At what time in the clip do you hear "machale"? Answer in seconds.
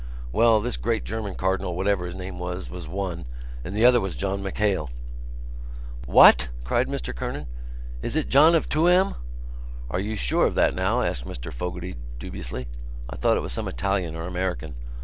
4.41-4.89